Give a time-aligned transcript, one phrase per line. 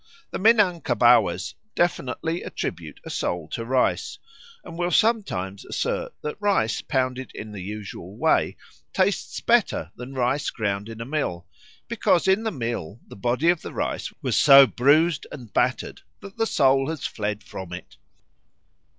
[0.31, 4.17] The Minangkabauers definitely attribute a soul to rice,
[4.63, 8.57] and will sometimes assert that rice pounded in the usual way
[8.93, 11.45] tastes better than rice ground in a mill,
[11.87, 16.35] because in the mill the body of the rice was so bruised and battered that
[16.35, 17.97] the soul has fled from it.